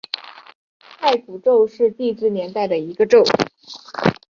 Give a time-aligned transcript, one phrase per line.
[0.97, 3.23] 太古宙是地质年代中的一个宙。